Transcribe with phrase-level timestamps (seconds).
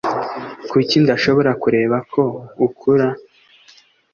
[0.69, 2.23] kuki ntashobora kureba ko
[2.67, 3.07] ukura?